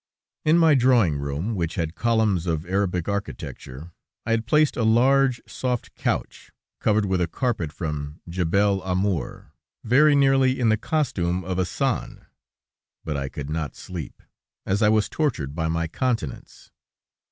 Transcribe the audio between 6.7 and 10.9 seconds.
covered with a carpet from Djebel Amour, very nearly in the